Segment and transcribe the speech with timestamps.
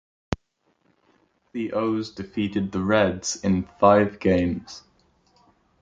[1.51, 4.81] The O's defeated the Reds in five games.